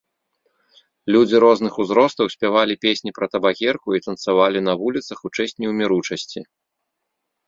[1.15, 6.39] Людзі розных узростаў спявалі песні пра табакерку і танцавалі на вуліцах у чэсць неўміручасці.